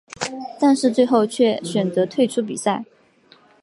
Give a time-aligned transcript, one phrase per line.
[0.59, 2.83] 但是最后却选择退出比赛。